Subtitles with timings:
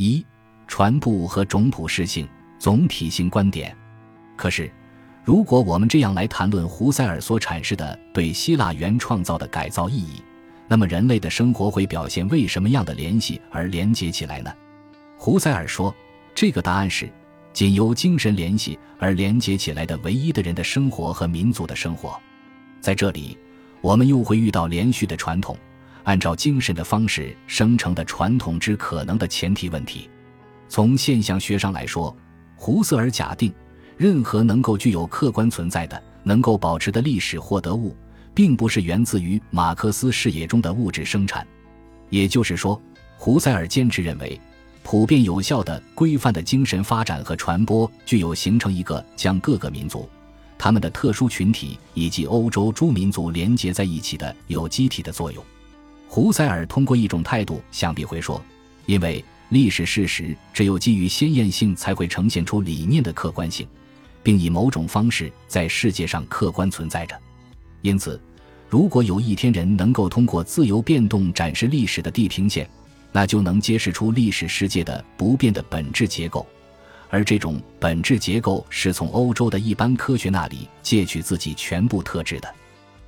[0.00, 0.24] 一、
[0.66, 2.26] 传播和种普适性、
[2.58, 3.76] 总体性观点。
[4.34, 4.72] 可是，
[5.22, 10.22] 如果我们这样来谈论胡塞尔所阐释的对希腊原创造的改造意义，
[10.66, 14.50] 那么人类的生活会表现为什么样的联系而连接起来呢？
[15.18, 15.94] 胡塞尔说，
[16.34, 17.06] 这个答案是：
[17.52, 22.18] 仅由精神联系而连接起来的唯一的人的生活和民族的生活。
[22.80, 23.36] 在这里，
[23.82, 25.54] 我们又会遇到连续的传统。
[26.10, 30.10] 按照精神的方式生成的传统之可能的前提问题，
[30.68, 32.12] 从现象学上来说，
[32.56, 33.54] 胡塞尔假定，
[33.96, 37.94] 任何能够具有客观存在的、能够保持的历史获得物，
[38.34, 41.46] 并不是源自于马克思视野中的物质生产。
[42.08, 42.82] 也就是说，
[43.16, 44.40] 胡塞尔坚持认为，
[44.82, 50.10] 普遍有效的、规范的精神发展和传播，具有形成一个将各个民族、
[50.58, 55.40] 他们的特殊群体以及欧洲诸民族连结在一起的有机体的作用。
[56.12, 58.42] 胡塞尔通过一种态度，想必会说
[58.84, 63.64] ：“因为历史事实只有基于先验性，才会呈现出理念的客观性，
[64.20, 67.16] 并以某种方式在世界上客观存在着。
[67.82, 68.20] 因此，
[68.68, 72.68] 如果有一天人能够通过自由变动展示历史的地平线，
[73.12, 76.44] 那就能揭示出历史世界的不变的本质结构，
[77.08, 82.52] 而这种本质结构是从欧洲的一般科学那里借取自己全部特质的。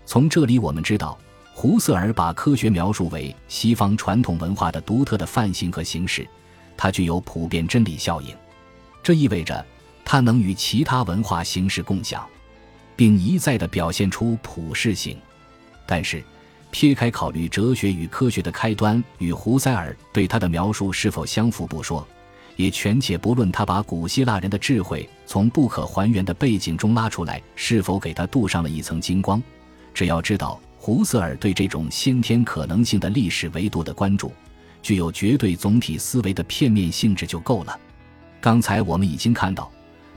[0.07, 1.19] 从这里我们知道。”
[1.55, 6.27] 胡塞尔把科学描述为西方传统文化的独特的范型和形式，
[6.77, 8.35] 它具有普遍真理效应，
[9.03, 9.65] 这意味着
[10.05, 12.27] 它能与其他文化形式共享，
[12.97, 15.17] 并一再地表现出普适性。
[15.87, 16.25] 但是，
[16.71, 22.05] 撇开考虑哲学与科学的开端与胡塞尔对他的描述是否相符不说，
[22.57, 29.41] 也全且不论他把古希腊人的智慧从不可还原的背景中拉出来是否给他镀上了一层金光，
[29.93, 30.59] 只要知道。
[30.85, 34.33] 胡塞尔对这种先天可能性的历史维度的关注，
[34.83, 37.79] 具有绝对总体思维的片面性质就够了。
[38.41, 39.71] 刚才我们已经看到，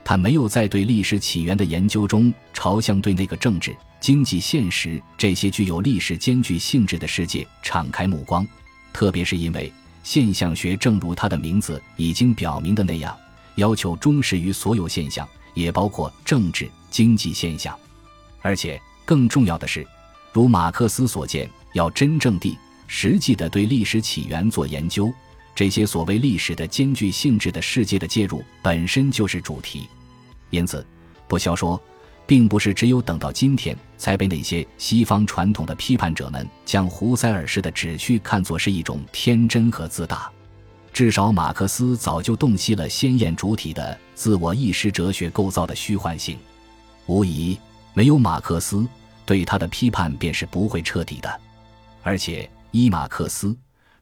[0.04, 8.44] 他没有在对历史起源的研究中朝向对那个政治、经济、现实这些具有历史艰巨性质的世界敞开目光，
[8.92, 9.72] 特别是因为
[10.02, 13.16] 现象学正如它的名字已经表明的那样，
[13.54, 17.72] 要求忠实于所有现象，也包括政治、经济现象。
[18.42, 19.86] 而且更重要的是。
[20.36, 25.10] 如马克思所见，要真正地、实际的对历史起源做研究，
[25.54, 29.88] 这些所谓历史的艰巨性质的世界的介入本身就是主题。
[30.50, 30.86] 因此，
[31.26, 31.80] 不消说，
[32.26, 40.30] 并不是只有等到今天才被那些西方传统的批判者们将胡塞尔式的旨趣看作是一种天真和自大。
[40.92, 46.36] 至少，马克思早就洞悉了鲜艳主体的自我意识哲学构造的虚幻性。
[47.06, 47.58] 无疑，
[47.94, 48.86] 没有马克思。
[49.26, 51.40] 对他的批判便是不会彻底的，
[52.02, 53.54] 而且伊马克思，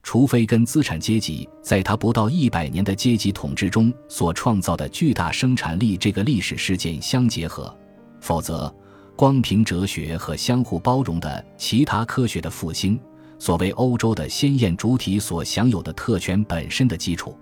[0.03, 7.75] 除非跟资产阶级在他不到一百年的阶级统治中所创造的巨大生产力这个历史事件相结合，
[8.21, 8.73] 否则，
[9.17, 13.01] 光凭哲学和相互包容的其他科学的复兴，
[13.39, 17.35] 所谓欧洲的鲜艳主体所享有的特权本身的基础，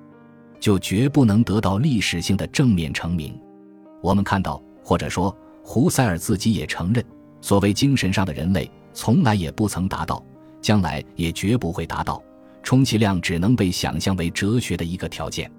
[0.60, 3.36] 就绝不能得到历史性的正面成名。
[4.00, 7.04] 我们看到，或者说胡塞尔自己也承认。
[7.42, 10.24] 所谓精神上的人类，从来也不曾达到，
[10.62, 12.22] 将来也绝不会达到，
[12.62, 15.50] 充其量只能被想象为哲学的一个条件。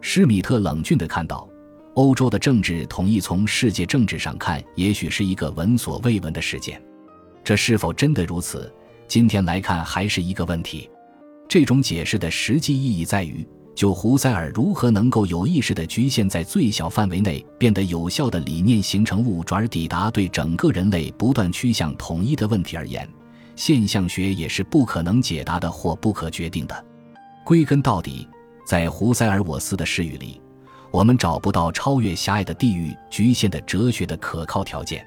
[0.00, 1.48] 施米特冷峻地看到，
[1.94, 6.80] 欧洲的政治统一从世界政治上看，也许是一个闻所未闻的事件。
[7.42, 8.72] 这是否真的如此？
[9.08, 10.88] 今天来看还是一个问题。
[11.48, 13.46] 这种解释的实际意义在于。
[13.74, 23.08] 就胡塞尔如何能够有意识地局限在最小范围内，变得有效的理念形成物，转而抵达对整个人类不断趋向统一的问题而言，
[23.56, 26.84] 现象学也是不可能解答的或不可决定的。
[27.44, 28.28] 归根到底，
[28.66, 30.40] 在胡塞尔我思的视域里，
[30.90, 35.04] 我们找不到超越狭隘的地域局限的哲学的可靠条件。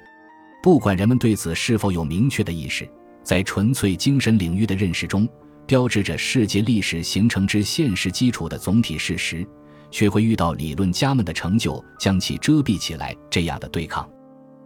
[0.62, 2.86] 不管人们对此是否有明确的意识，
[3.22, 5.26] 在纯粹精神领域的认识中。
[5.66, 9.44] 标志着世界历史形成之现实基础的总体事实，
[9.90, 14.08] 却会遇到理论家们的成就将其遮蔽起来这样的对抗。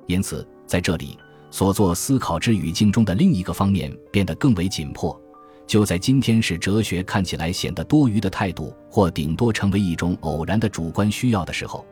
[0.07, 1.17] 因此，在这里
[1.51, 5.19] 所做思考之语境中的另一个方面变得更为紧迫。
[5.67, 11.87] 就在今天，使哲学看起来显得多余的态度，或顶多成为一种偶然的主观需要的时候，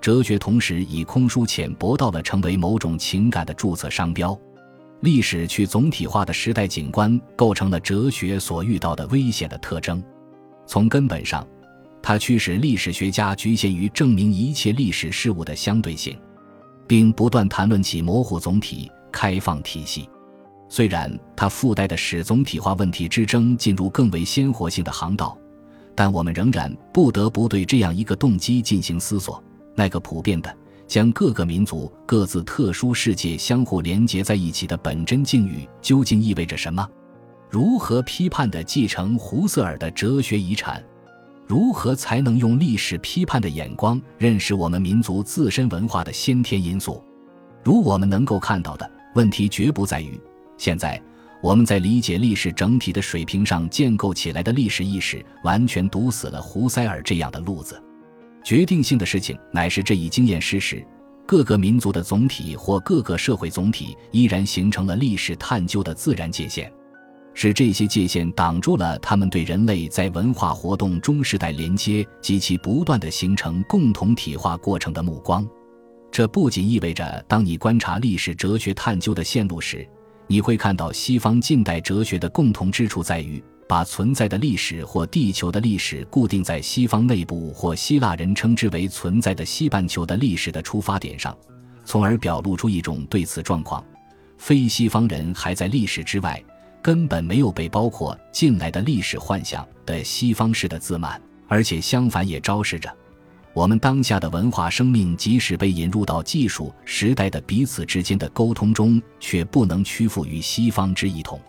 [0.00, 4.38] 哲学同时以空疏浅薄到了成为某种情感的注册商标。
[5.06, 10.02] 历史去总体化的时代景观构成了哲学所遇到的危险的特征。
[10.66, 11.46] 从根本上，
[12.02, 16.18] 它驱使历史学家局限于证明一切历史事物的相对性，
[16.88, 20.10] 并不断谈论起模糊总体、开放体系。
[20.68, 25.38] 虽然它附带的使总体化问题之争进入更为鲜活性的航道，
[25.94, 29.40] 但我们仍然不得不对这样一个动机进行思索：
[29.72, 30.52] 那个普遍的
[30.86, 36.88] 将各个民族各自特殊世界相互连结在一起的本真境遇，究竟意味着什么？
[37.50, 40.82] 如何批判地继承胡塞尔的哲学遗产？
[41.46, 47.02] 如何才能用历史批判的眼光认识我们民族自身文化的先天因素？
[47.62, 50.20] 如我们能够看到的问题，绝不在于
[50.58, 51.00] 现在。
[51.42, 57.80] 我们在理解历史整体的水平上建构起来的历史意识，完全堵死了胡塞尔这样的路子。
[58.46, 60.80] 决定性的事情乃是这一经验事实：
[61.26, 66.72] 各个民族的总体或各个社会总体依然形成了历史探究的自然界限，
[67.34, 75.44] 是这些界限挡住了他们对人类在文化活动中世代连接及其不断的形成共同体化过程的目光。
[76.12, 79.84] 这不仅意味着，当你观察历史哲学探究的线路时，
[80.28, 91.36] 你会看到西方近代哲学的共同之处在于，把存在的历史或地球的历史固定在西方内部或希腊人称之为存在的西半球的历史的出发点上，
[91.84, 93.84] 从而表露出一种对此状况，
[94.38, 96.42] 非西方人还在历史之外，
[96.80, 102.88] 根本没有被包括进来的历史幻想的西方式的自满，而且相反也昭示着。
[103.52, 111.40] 我们当下的文化生命，即使被引入到技术时代的彼此之间的沟通中，却不能屈服于西方之一统。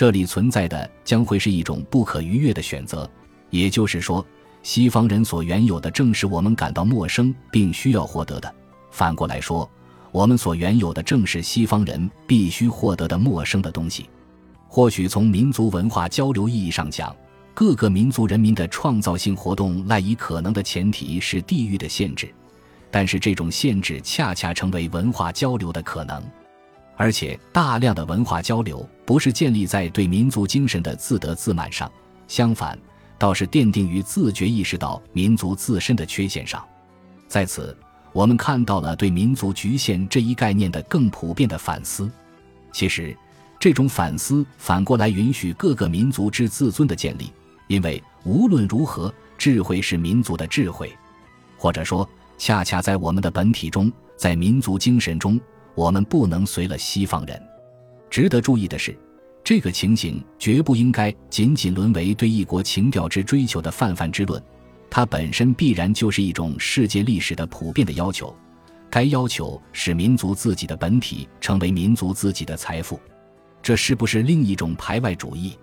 [0.00, 3.06] 这里存在的将会是一种不可逾越的选择，
[3.50, 4.26] 也就是说，
[4.62, 8.48] 西方人所原有的正是我们感到陌生并需要获得的；
[8.90, 9.70] 反过来说，
[10.10, 14.08] 我们所原有的正是西方人必须获得的陌生的东西。
[14.68, 17.14] 或许从民族文化交流意义上讲。
[17.52, 22.32] 各个民族人民的创造性活动赖以可能的前提是地域的限制，
[22.90, 26.24] 但是这种限制恰恰成为文化交流的可能，
[27.00, 31.90] 而且大量的文化交流不是建立在对民族精神的自得自满上，
[32.28, 32.78] 相反，
[33.16, 36.62] 倒是奠定于自觉意识到民族自身的缺陷上。
[37.26, 37.74] 在此，
[38.12, 42.10] 我们看到了对民族局限这一概念的更普遍的反思。
[42.70, 43.16] 其实，
[43.58, 47.32] 这种反思反过来允许各个民族之自尊的建立。
[47.66, 50.94] 因为无论如何，智慧是民族的智慧，
[51.56, 52.06] 或者说，
[52.36, 55.40] 恰恰在我们的本体中，在民族精神中，
[55.74, 57.40] 我们不能随了西方人。
[58.08, 58.96] 值得注意的是，
[59.44, 64.42] 这个情形绝不应该仅仅沦为对一国情调之追求的泛泛之论，
[64.90, 68.34] 它本身必然就是一种世界历史的普遍的要求。
[68.90, 72.98] 该要求使民族自己的本体成为民族自己的财富，
[73.62, 75.56] 这是不是另一种排外主义？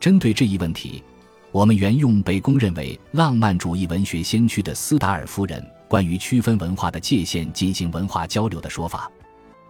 [0.00, 1.02] 针对这一问题。
[1.50, 9.12] 我们沿用被公认为浪漫主义文学先驱的斯达尔夫人关于区分文化的界限进行文化交流的说法。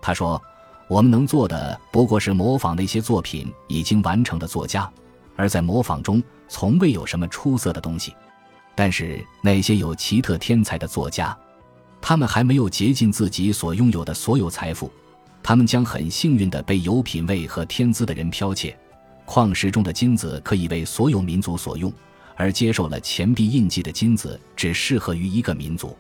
[0.03, 0.43] 他说
[0.89, 4.91] ：“我们能做的不过是模仿那些作品已经完成的作家，
[5.37, 8.13] 而在模仿中从未有什么出色的东西。
[8.75, 11.37] 但是那些有奇特天才的作家，
[12.01, 14.91] 他们还没有竭尽自己所拥有的所有财富，
[15.43, 18.77] 他们将很幸运地被有品位和天资的人剽窃。”
[19.25, 21.91] 矿石中的金子可以为所有民族所用，
[22.35, 25.97] 而接受了钱币印记的金子只适合于一个民族。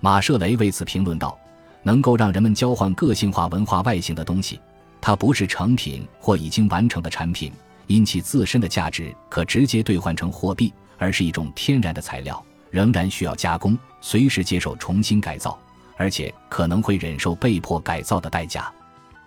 [0.00, 1.38] 马舍雷为此评论道
[1.84, 4.58] ：“能够让人们交换个性化文化外形的东西，
[5.00, 7.52] 它不是成品或已经完成的产品，
[7.86, 15.56] 因其自身的价值可直接兑换成货币，而是一种天然的材料，仍然需要加工，随时接受重新改造，
[15.96, 18.72] 而且可能会忍受被迫改造的代价。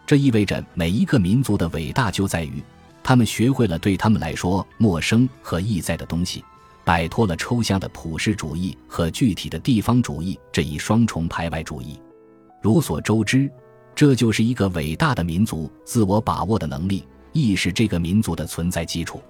[0.05, 2.61] 这意味着每一个民族的伟大就在于。”
[3.03, 6.43] 他们学会了对他们来说陌生和异在的东西，
[6.83, 11.97] 摆脱了抽象的普世主义和具体的地方主义这一双重排外主义。
[12.61, 13.49] 如所周知，
[13.95, 19.21] 这就是一个伟大的民族自我把握的能力，亦是这个民族的存在基础。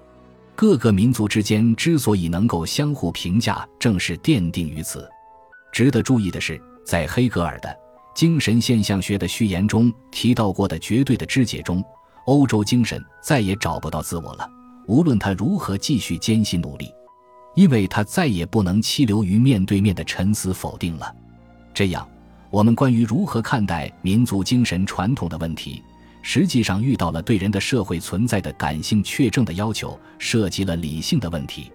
[0.56, 5.08] 各个民族之间之所以能够相互评价，正是奠定于此。
[5.72, 7.78] 值得注意的是，在黑格尔的
[8.16, 11.84] 精神现象学的序言中提到过的绝对的肢解中。
[12.26, 14.50] 欧洲精神再也找不到自我了，
[14.88, 16.92] 无论他如何继续艰辛努力，
[17.56, 21.16] 因为他再也不能栖留于面对面的沉思否定了。
[21.74, 22.06] 这样，
[22.58, 25.84] 我们关于如何看待民族精神传统的问题，
[26.24, 31.72] 实际上遇到了对人的社会存在的感性确证的要求，涉及了理性的问题。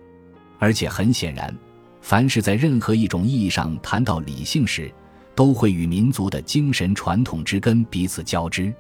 [0.59, 1.57] 而且很显然，
[2.01, 4.93] 凡是在任何一种意义上谈到理性时，
[5.37, 8.75] 都会与民族的精神传统之根彼此交织。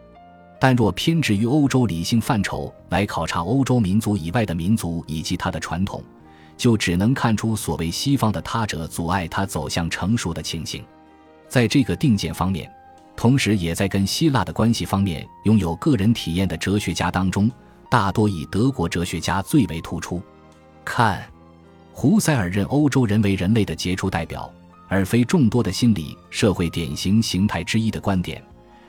[0.58, 6.02] 但若偏执于欧洲理性范畴来考察欧洲民族以外的民族以及它的传统，
[6.56, 10.82] 就只能看出所谓西方的他者阻碍他走向成熟的情形。
[11.52, 12.66] 在这个定见方面，
[13.14, 17.52] 同时也在跟希腊的关系方面拥有个人体验的哲学家当中，
[17.90, 20.22] 大多以德国哲学家最为突出。
[20.82, 21.22] 看，
[21.92, 24.50] 胡塞尔认欧洲人为人类的杰出代表，
[24.88, 28.42] 而非众多的心理社会典型形态之一的观点，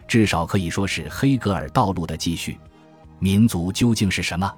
[0.07, 2.57] 至少可以说是黑格尔道路的继续。
[3.19, 4.49] 民族究竟是什么？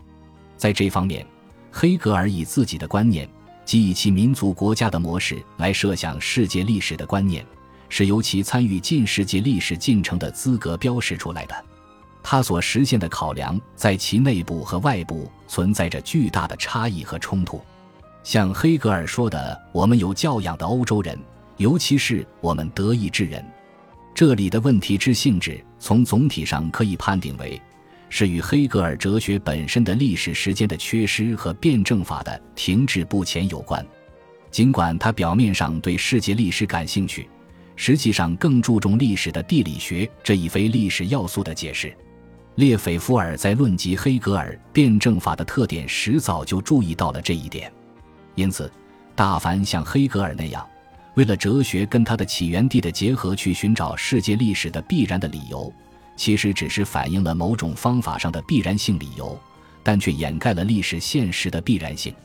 [0.58, 1.26] 在这方面，
[1.72, 3.28] 黑格尔以自己的观念，
[3.66, 7.44] 即以其民族国家的模式来设想世界历史的观念，
[7.90, 11.66] 是由其参与近世纪历史进程的资格标示出来的。
[12.24, 17.62] 他所实现的考量，在其内部和外部存在着巨大的差异和冲突。
[18.24, 21.16] 像黑格尔说的：“我们有教养的欧洲人，
[21.58, 23.46] 尤其是我们德意志人。”
[24.16, 27.62] 这里的问题之性质，从总体上可以判定为
[28.10, 33.86] 是与黑格尔哲学本身的历史时间的缺失和辩证法的停滞不前有关。
[34.50, 37.30] 尽管他表面上对世界历史感兴趣，
[37.76, 41.96] 实际上更注重历史的地理学这一非历史要素的解释。
[42.56, 47.72] 列斐福尔在论及黑格尔辩证法的特点时，早就注意到了这一点。
[48.36, 48.72] 因此，
[49.14, 50.66] 大凡像黑格尔那样，
[51.16, 55.72] 为了哲学跟他的起源地的结合去寻找世界历史的必然的理由，
[56.16, 59.38] 其实只是反映了某种方法上的必然性理由，
[59.84, 62.16] 但却掩盖了历史现实的必然性。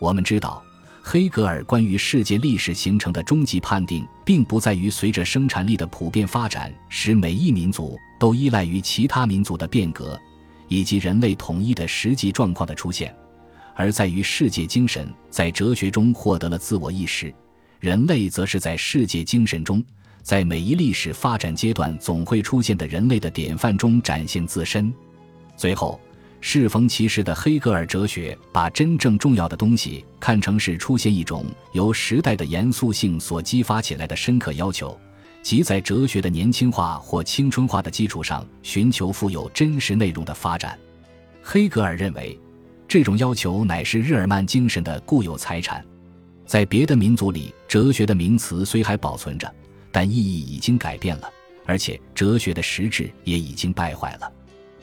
[0.00, 0.60] 我们知道。
[1.02, 10.20] 黑格尔关于世界历史形成的终极判定，并不在于随着生产力的普遍发展，使每一民族都依赖于其他民族的变革，
[10.68, 13.14] 以及人类统一的实际状况的出现，
[13.74, 17.34] 而在于世界精神在哲学中获得了自我意识，
[17.80, 19.82] 人类则是在世界精神中，
[20.22, 24.92] 在每一历史发展阶段总会出现的人类的典范中展现自身。
[25.56, 25.98] 最后。
[26.40, 34.98] 适逢其时的黑格尔哲学，把真正重要的东西看成是出现一种由时代的严肃性所激发起来的深刻要求，
[35.42, 40.78] 即在哲学的年轻化或青春化的基础上，寻求富有真实内容的发展。
[41.42, 42.38] 黑格尔认为，
[42.88, 45.84] 这种要求乃是日耳曼精神的固有财产。
[46.46, 49.54] 在别的民族里，哲学的名词虽还保存着，
[49.92, 51.30] 但意义已经改变了，
[51.64, 54.32] 而且哲学的实质也已经败坏了。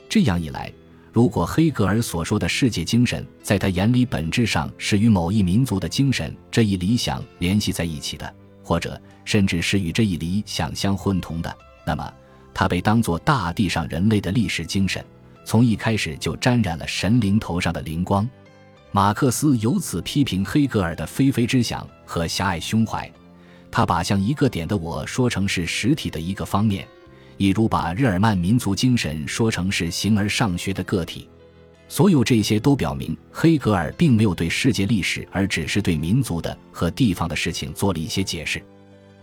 [0.07, 0.71] 这样一来，
[1.17, 11.57] 如果黑格尔所说的世界精神在他眼里本质上是与某一民族的精神这一理想联系在一起的，或者甚至是与这一理想相混同的，
[11.87, 12.13] 那么
[12.53, 15.03] 他被当作大地上人类的历史精神，
[15.43, 18.29] 从一开始就沾染了神灵头上的灵光。
[18.91, 23.11] 马克思由此批评黑格尔的非非之想和狭隘胸怀，
[23.71, 26.87] 他把像一个点的我说成是实体的一个方面。
[27.37, 31.29] 一如把日耳曼民族精神说成是形而上学的个体，
[31.87, 38.61] 所有这些都表明黑格尔并没有对世界历史，而只是对民族的和地方的事情做了一些解释。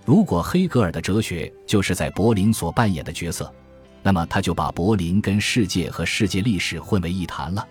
[0.05, 3.53] 如果黑格尔的哲学就是在柏林所扮演的角色，
[4.03, 7.67] 那么他就把柏林跟世界和世界历史混为一谈了。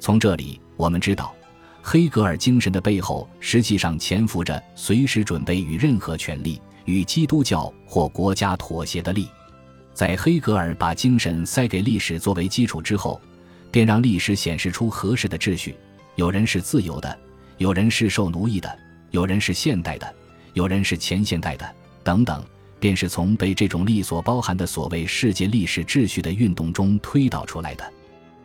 [0.00, 1.34] 从这里我们知道，
[1.80, 9.28] 黑格尔精神的背后实际上潜伏着随时准备与任何权力、与基督教或国家妥协的力。
[9.96, 13.18] 在黑格尔把精神塞给历史作为基础之后，
[13.70, 15.74] 便让历史显示出合适的秩序：
[16.16, 17.18] 有人是自由的，
[17.56, 18.78] 有人是受奴役的，
[19.10, 20.14] 有人是现代的，
[20.52, 21.66] 有人是前现代的，
[22.04, 22.44] 等等，
[22.78, 27.92] 便是从被这种力所包含的所谓世界历史秩序的运动中推导出来的。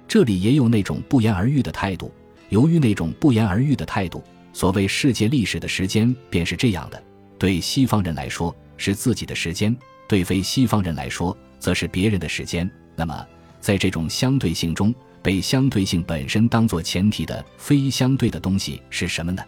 [0.07, 2.13] 这里也有那种不言而喻的态度。
[2.47, 7.03] 由于那种不言而喻的态度，所谓世界历史的时间便是这样的：
[7.37, 9.75] 对西方人来说是自己的时间。
[10.11, 12.69] 对非西方人来说，则是别人的时间。
[12.97, 13.25] 那么，
[13.61, 19.41] 在这种相对性中，被相对性本身当作前提的非相对的东西是什么呢？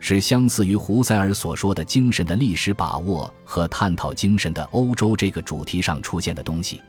[0.00, 6.82] 是相似于胡塞尔所说的精神的历史把握和探讨精神的欧洲这个主题上出现的东西。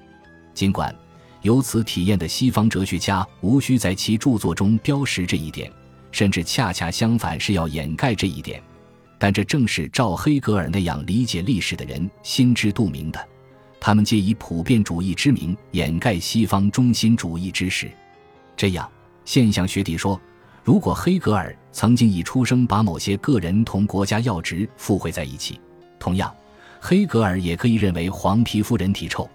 [0.53, 0.93] 尽管
[1.41, 5.71] 由此体验的西方哲学家无需在其著作中标识这一点，
[6.11, 8.61] 甚至恰恰相反是要掩盖这一点。
[9.17, 13.27] 但这正是照黑格尔那样理解历史的人心知肚明的，
[13.79, 17.89] 他们皆以普遍主义之名掩盖西方中心主义之实。
[18.57, 18.89] 这样，
[19.23, 20.19] 现象学弟说，
[20.63, 25.59] 如果黑格尔曾经以出生把某些个人同国家要职附会在一起，
[25.99, 26.33] 同样，
[26.79, 29.29] 黑格尔也可以认为黄皮肤人体臭，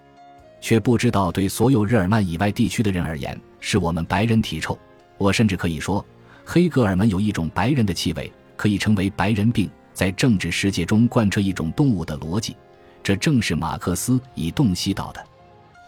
[0.60, 4.78] 却不知道对所有日耳曼以外地区的人而言，是我们白人体臭。
[5.18, 6.04] 我甚至可以说，
[6.44, 8.32] 黑格尔们有一种白人的气味。
[8.60, 12.54] 可以称为白人病，在政治世界中贯彻一种动物的逻辑，
[13.02, 15.26] 这正是马克思以洞悉到的。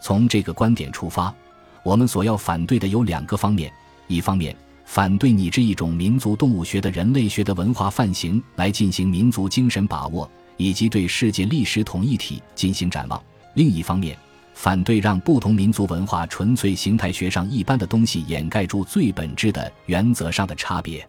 [0.01, 1.31] 从这个观点出发，
[1.83, 3.71] 我们所要反对的有两个方面：
[4.07, 10.27] 一方面，反对你这一种民族动物学的人类学的文化范型来进行民族精神把握，
[10.57, 13.21] 以及对世界历史统一体进行展望；
[13.53, 14.17] 另一方面，
[14.55, 21.07] 反对让不同民族文化纯粹形态学上一般的东西掩盖住最本质的原则上的差别。